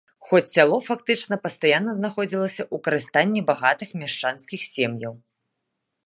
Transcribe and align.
Хоць 0.27 0.51
сяло 0.53 0.75
фактычна 0.85 1.35
пастаянна 1.43 1.91
знаходзіліся 1.99 2.63
ў 2.73 2.85
карыстанні 2.87 3.41
багатых 3.49 3.89
мяшчанскіх 4.05 4.61
сем'яў. 4.73 5.13